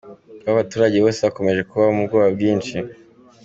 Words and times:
Kuba 0.39 0.51
abaturage 0.53 0.97
bose 1.05 1.19
bakomeje 1.25 1.61
kubaho 1.69 1.91
mu 1.97 2.03
bwoba 2.07 2.27
bwinshi. 2.35 2.75